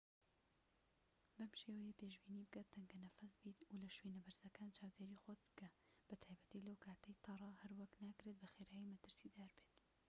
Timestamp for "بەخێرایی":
8.41-8.89